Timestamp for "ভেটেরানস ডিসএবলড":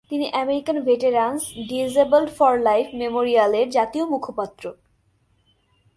0.79-2.29